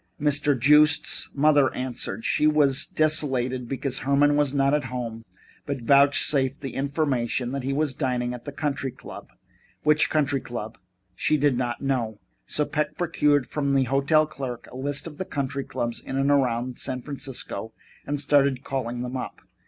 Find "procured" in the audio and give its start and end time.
12.97-13.45